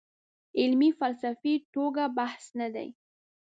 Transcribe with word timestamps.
علمي 0.59 0.89
فلسفي 0.99 1.53
توګه 1.73 2.03
بحث 2.17 2.45
نه 2.59 2.67
دی. 2.75 2.89